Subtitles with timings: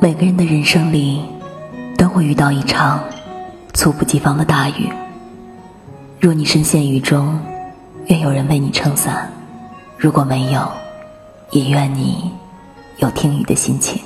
[0.00, 1.20] 每个人的人生里
[1.96, 3.02] 都会遇到一场
[3.74, 4.88] 猝不及防的大雨。
[6.20, 7.36] 若你深陷雨中
[8.06, 9.28] 愿有人为你撑伞。
[9.96, 10.70] 如果没有
[11.50, 12.30] 也愿你
[12.98, 14.00] 有听雨的心情。